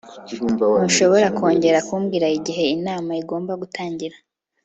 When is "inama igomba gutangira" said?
2.75-4.17